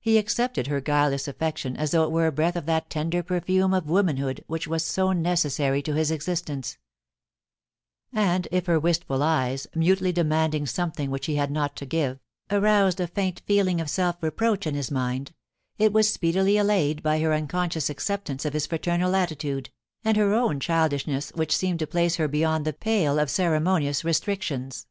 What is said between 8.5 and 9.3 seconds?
if her wistful